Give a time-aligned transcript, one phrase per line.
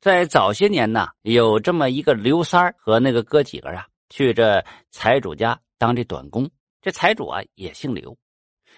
[0.00, 6.48] 在早些年呢，有这么一个刘三儿和那个哥几个啊，去这财主家当这短工。
[6.80, 8.16] 这财主啊也姓刘，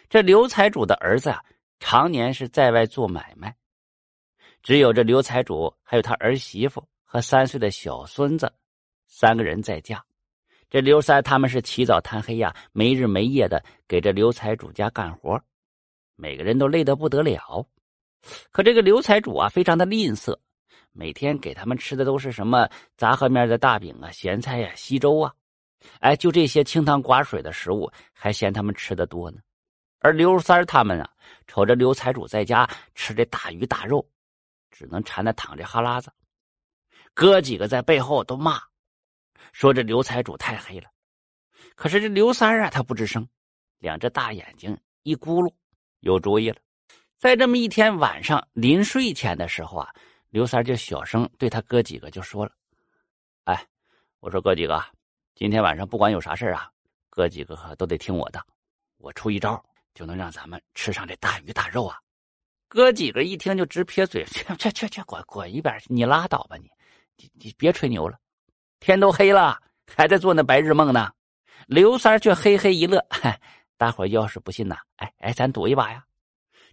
[0.09, 1.43] 这刘财主的儿子啊，
[1.79, 3.55] 常年是在外做买卖，
[4.63, 8.51] 只有这刘财主还有他儿媳妇和三岁的小孙子，
[9.07, 10.03] 三个人在家。
[10.71, 15.39] 这刘三他们是起早贪黑呀，没日没夜的给这刘财主家干活，
[16.17, 17.67] 每个人都累得不得了。
[18.51, 20.35] 可这个刘财主啊，非常的吝啬。
[20.93, 25.33] 每天给他们吃的都是什么杂合面的大饼啊、咸菜呀、稀粥啊，
[26.01, 29.39] 哎，就这些清汤寡水的食物，还嫌他们吃的多呢。
[30.01, 31.09] 而刘三他们啊，
[31.47, 34.05] 瞅着刘财主在家吃这大鱼大肉，
[34.71, 36.13] 只能馋得淌着哈喇子。
[37.15, 38.61] 哥几个在背后都骂，
[39.53, 40.89] 说这刘财主太黑了。
[41.77, 43.27] 可是这刘三啊，他不吱声，
[43.79, 45.53] 两只大眼睛一咕噜，
[46.01, 46.57] 有主意了。
[47.17, 49.89] 在这么一天晚上临睡前的时候啊。
[50.31, 52.53] 刘三就小声对他哥几个就说了
[53.45, 53.67] ：“哎，
[54.21, 54.81] 我说哥几个，
[55.35, 56.71] 今天晚上不管有啥事啊，
[57.09, 58.41] 哥几个都得听我的。
[58.99, 59.61] 我出一招，
[59.93, 61.99] 就能让咱们吃上这大鱼大肉啊！”
[62.69, 65.87] 哥几个一听就直撇嘴：“去去去去，滚滚一边去！
[65.93, 66.71] 你拉倒吧你，
[67.17, 68.17] 你你别吹牛了，
[68.79, 69.61] 天都黑了，
[69.97, 71.13] 还在做那白日梦呢。”
[71.67, 73.41] 刘三却嘿嘿一乐：“嗨，
[73.77, 76.05] 大伙要是不信呐，哎哎，咱赌一把呀！”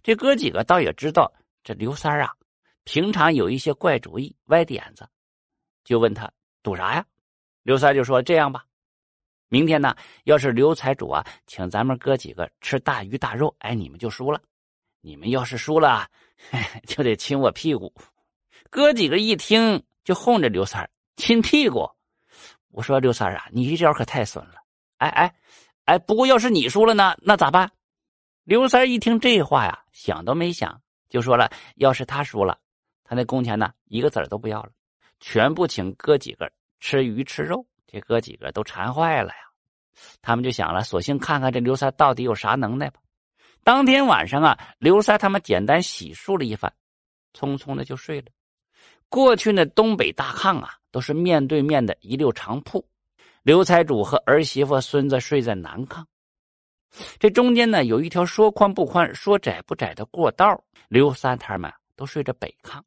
[0.00, 1.32] 这哥几个倒也知道
[1.64, 2.32] 这刘三啊。
[2.88, 5.06] 平常有一些怪主意、歪点子，
[5.84, 7.04] 就问他赌啥呀？
[7.62, 8.64] 刘三就说：“这样吧，
[9.48, 9.94] 明天呢，
[10.24, 14.40] 要是刘财主啊请咱们哥几个吃大鱼大肉，哎，你们就输了。
[15.02, 16.08] 你们要是输了，
[16.86, 17.92] 就得亲我屁股。”
[18.70, 21.86] 哥几个一听就哄着刘三亲屁股。
[22.70, 24.54] 我说：“刘三啊，你这招可太损了！
[24.96, 25.34] 哎哎
[25.84, 27.70] 哎，不过要是你输了呢，那咋办？”
[28.44, 32.58] 刘三一听这话呀，想都没想就说了：“要是他输了。”
[33.08, 34.70] 他那工钱呢，一个子儿都不要了，
[35.18, 37.66] 全部请哥几个吃鱼吃肉。
[37.86, 39.40] 这哥几个都馋坏了呀，
[40.20, 43.00] 他们就想了，索性看看这刘三到底有啥能耐吧。
[43.64, 46.70] 当天晚上啊，刘三他们简单洗漱了一番，
[47.32, 48.26] 匆匆的就睡了。
[49.08, 52.86] 过去那东北大炕啊，都是面对面的一溜长铺，
[53.42, 56.04] 刘财主和儿媳妇、孙子睡在南炕，
[57.18, 60.62] 这中间呢有一条说宽不宽、说窄不窄的过道。
[60.88, 62.82] 刘三他们都睡着北炕。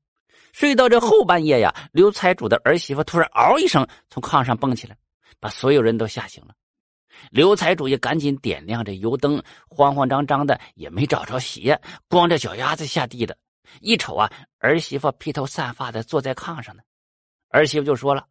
[0.54, 4.96] 睡到这后半夜呀，刘财主的儿媳妇突然嗷一声从炕上蹦起来，
[5.40, 6.54] 把所有人都吓醒了。
[7.30, 11.80] 刘财主也赶紧点亮这油灯，慌慌张张的也没找着鞋，
[12.10, 13.38] 光着脚丫子下地的。
[13.80, 14.30] 一瞅啊，
[14.60, 16.82] 儿媳妇披头散发的坐在炕上呢。
[17.50, 18.26] 儿媳妇就说了：“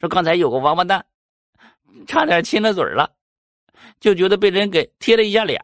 [0.00, 1.04] 说刚才有个王八蛋，
[2.06, 3.10] 差点亲了嘴了，
[4.00, 5.62] 就觉得被人给贴了一下脸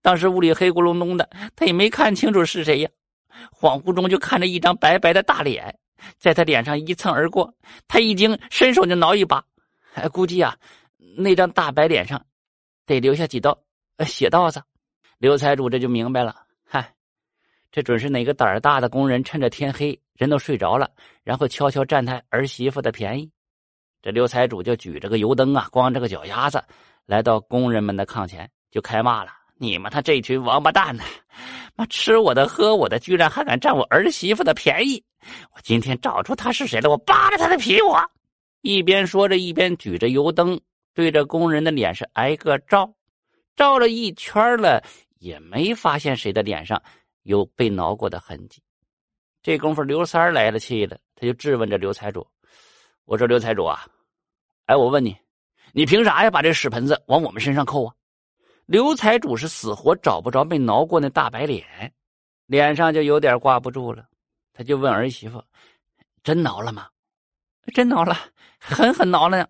[0.00, 2.90] 当时屋里黑咕隆咚的，他也没看清楚是谁呀。”
[3.50, 5.78] 恍惚中就看着一张白白的大脸，
[6.18, 7.54] 在他脸上一蹭而过，
[7.86, 9.44] 他一惊，伸手就挠一把，
[9.94, 10.56] 哎，估计啊，
[11.16, 12.24] 那张大白脸上
[12.86, 13.58] 得留下几道
[14.06, 14.62] 血道子。
[15.18, 16.34] 刘财主这就明白了，
[16.64, 16.94] 嗨，
[17.70, 20.90] 这准是哪个胆儿大的工人趁着天黑人都睡着了，
[21.22, 23.30] 然后悄悄占他儿媳妇的便宜。
[24.02, 26.64] 这刘财主就举着个油灯啊，光着个脚丫子，
[27.04, 29.30] 来到工人们的炕前，就开骂了
[29.60, 31.04] ：“你们他这群王八蛋呢！”
[31.80, 35.02] 妈吃我的喝我的，居然还敢占我儿媳妇的便宜！
[35.54, 37.80] 我今天找出他是谁了，我扒了他的皮！
[37.80, 37.98] 我
[38.60, 40.60] 一边说着，一边举着油灯
[40.92, 42.92] 对着工人的脸是挨个照，
[43.56, 44.84] 照了一圈了，
[45.20, 46.82] 也没发现谁的脸上
[47.22, 48.62] 有被挠过的痕迹。
[49.42, 52.26] 这功夫，刘三来了气了，他就质问着刘财主
[53.06, 53.86] ：“我说刘财主啊，
[54.66, 55.16] 哎，我问你，
[55.72, 57.94] 你凭啥呀把这屎盆子往我们身上扣啊？”
[58.70, 61.92] 刘财主是死活找不着被挠过那大白脸，
[62.46, 64.06] 脸上就有点挂不住了。
[64.52, 65.42] 他就问儿媳妇
[66.22, 66.86] ：“真挠了吗
[67.74, 68.16] ？”“真挠了，
[68.60, 69.48] 狠狠挠了。”呢。”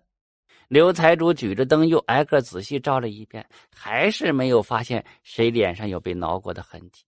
[0.69, 7.03] 刘财主举着灯又挨个仔细照了一遍，还是没有发现谁脸上有被挠过的痕迹。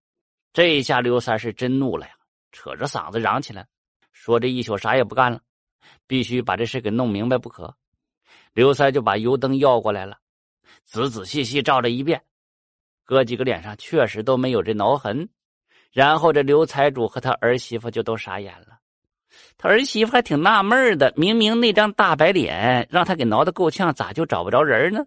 [0.54, 2.14] 这一下刘三是真怒了呀，
[2.52, 3.66] 扯着嗓子嚷起来，
[4.12, 5.42] 说：“这一宿啥也不干了，
[6.06, 7.76] 必须把这事给弄明白不可。”
[8.54, 10.20] 刘三就把油灯要过来了。
[10.84, 12.22] 仔仔细细照了一遍，
[13.04, 15.28] 哥几个脸上确实都没有这挠痕。
[15.92, 18.80] 然后这刘财主和他儿媳妇就都傻眼了。
[19.58, 25.06] 他儿媳妇还挺纳闷的，明明那张大白脸让他给挠得够呛，咋就找不着人呢？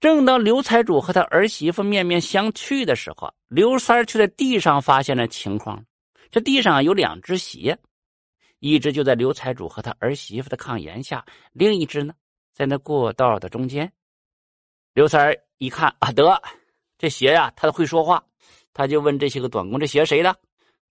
[0.00, 5.84] 正当刘财主和他儿媳妇面面相觑的时候，刘三却在地上发现了情况。
[6.30, 7.78] 这地上有两只鞋，
[8.58, 12.12] 一只就在刘财主和他儿媳妇的炕沿下，另一只呢，
[12.52, 13.90] 在那过道的中间。
[14.94, 16.40] 刘三一看啊，得
[16.96, 18.22] 这鞋呀，他会说话，
[18.72, 20.36] 他就问这些个短工：“这鞋谁的？”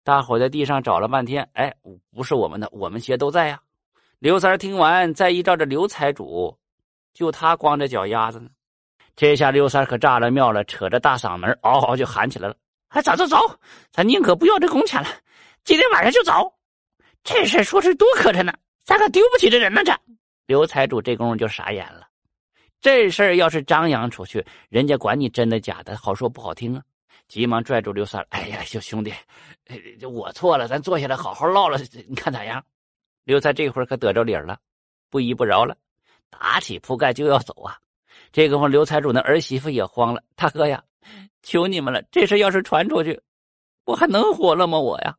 [0.02, 1.72] 大伙在地上找了半天，哎，
[2.12, 3.60] 不是我们的，我们鞋都在呀。
[4.18, 6.58] 刘三听完，再依照着刘财主，
[7.14, 8.50] 就他光着脚丫子呢。
[9.14, 12.56] 这下刘三可炸了庙了，扯着大嗓门嗷嗷就喊起来了
[12.90, 13.36] ：“还走走走，
[13.92, 15.08] 咱宁可不要这工钱了，
[15.62, 16.52] 今天晚上就走。
[17.22, 18.52] 这事说是多磕碜呢，
[18.82, 19.96] 咱可丢不起这人呢。”这
[20.46, 22.08] 刘财主这功夫就傻眼了。
[22.82, 26.82] 这事儿要是张扬出去，人家管你真的假的，好说不好听啊。
[27.28, 29.14] 急忙拽住刘三，哎呀，兄兄弟，
[30.04, 32.62] 我错了，咱坐下来好好唠唠，你看咋样？
[33.22, 34.58] 刘三这会儿可得着理儿了，
[35.08, 35.76] 不依不饶了，
[36.28, 37.78] 打起铺盖就要走啊！
[38.32, 40.82] 这个刘财主那儿媳妇也慌了，大哥呀，
[41.42, 43.18] 求你们了，这事要是传出去，
[43.84, 44.76] 我还能活了吗？
[44.76, 45.16] 我呀，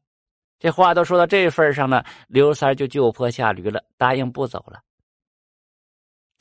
[0.59, 4.81] 这话都说到这份上了，刘三就就坡下驴了，答应不走了。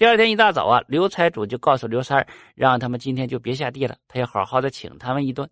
[0.02, 2.26] 第二天一大早啊，刘财主就告诉刘三儿
[2.56, 5.48] 让他们今天就别下地了，他要好好的请他们一顿。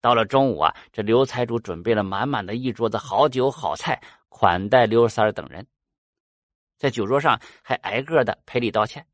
[0.00, 4.00] 到了中午啊，这刘财主准备了满满的一桌子好酒好菜
[4.30, 5.66] 款待刘三儿等人，
[6.78, 9.06] 在酒桌上还挨个的赔礼道歉，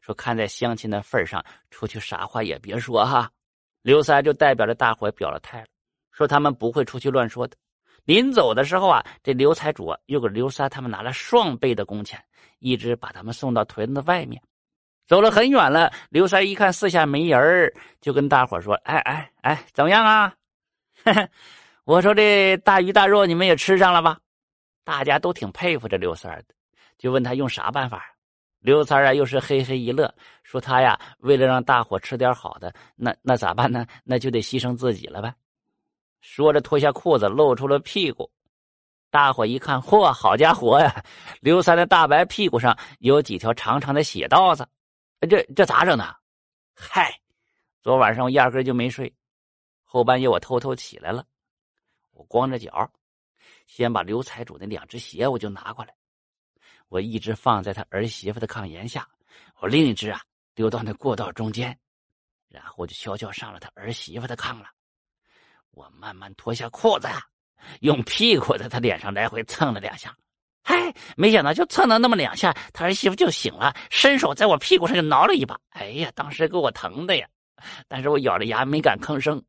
[0.00, 1.40] 说看在乡亲的份上，
[1.70, 3.30] 出去啥话也别说哈。
[3.82, 5.68] 刘三就代表着大伙表了态了，
[6.10, 7.56] 说他们不会出去乱说的。
[8.04, 12.22] 临走的时候啊，这刘财主又给刘三他们拿了双倍的工钱，
[12.58, 14.40] 一直把他们送到屯子外面。
[15.06, 20.34] 走了很远了，刘三一看四下没人就跟大伙说：“哎哎哎，怎么样啊？
[21.84, 24.18] 我说这大鱼大肉你们也吃上了吧？”
[24.84, 26.54] 大家都挺佩服这刘三的，
[26.98, 28.04] 就问他用啥办法。
[28.60, 33.86] 刘三啊，又是嘿嘿一乐，说他呀，为了让大伙吃点好的，那那咋办呢？
[34.04, 35.34] 那就得牺牲自己了呗。
[36.24, 38.32] 说着脱下裤子，露出了屁股。
[39.10, 41.04] 大伙一看，嚯，好家伙呀！
[41.42, 44.66] 刘三的大白屁股上有几条长长的血道子。
[45.28, 46.16] 这这咋整呢？
[46.74, 47.20] 嗨，
[47.82, 49.14] 昨晚上我压根就没睡，
[49.84, 51.26] 后半夜我偷偷起来了，
[52.12, 52.90] 我光着脚，
[53.66, 55.94] 先把刘财主那两只鞋我就拿过来，
[56.88, 59.06] 我一只放在他儿媳妇的炕沿下，
[59.60, 60.22] 我另一只啊
[60.54, 61.78] 丢到那过道中间，
[62.48, 64.70] 然后就悄悄上了他儿媳妇的炕了。
[65.74, 67.22] 我慢慢脱下裤子呀，
[67.80, 70.16] 用屁股在他脸上来回蹭了两下。
[70.62, 75.58] 嗨，没想到就蹭了那么两下，他儿媳妇就醒了，伸手在我屁股上就挠了一把。
[75.70, 77.28] 哎呀，当时给我疼的呀！
[77.88, 79.42] 但是我咬着牙没敢吭声，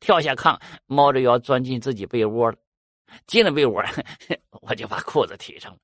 [0.00, 2.56] 跳下炕，猫着腰钻进自己被窝了。
[3.26, 3.82] 进了被窝，
[4.62, 5.78] 我就把裤子提上了。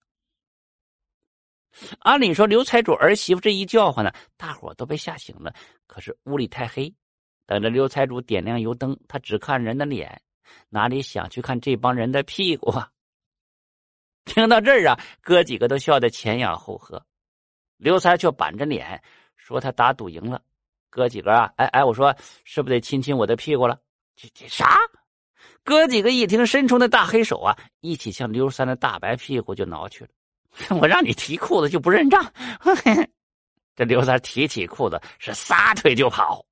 [1.98, 5.52] 按理说，刘财主儿媳妇这一叫唤呢，大伙都被吓醒了。
[5.88, 6.92] 可是屋里太黑，
[7.46, 10.20] 等着刘财主点亮油灯，他只看人的脸，
[10.68, 12.90] 哪里想去看这帮人的屁股啊？
[14.26, 17.00] 听到这儿啊，哥几个都笑得前仰后合，
[17.76, 19.00] 刘三却板着脸
[19.36, 20.42] 说：“他打赌赢了。”
[20.90, 23.78] 哥几个啊，哎哎，我说是不是得亲亲我的屁股了？
[24.16, 24.76] 这这啥？
[25.62, 30.10] 哥几个一听，伸出那大黑手啊，一起向刘三的大白屁股就挠去了。
[30.80, 32.32] 我让你提裤子就不认账，
[33.76, 36.44] 这刘三提起裤子是撒腿就跑。